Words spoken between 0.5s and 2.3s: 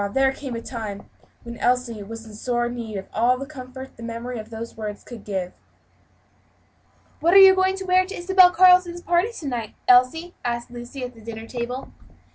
a time when Elsie had